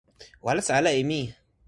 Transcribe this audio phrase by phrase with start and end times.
[0.43, 1.21] o alasa ala e mi!